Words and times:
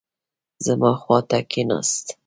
زما 0.65 0.91
خوا 1.01 1.19
ته 1.29 1.39
کښېناست. 1.51 2.05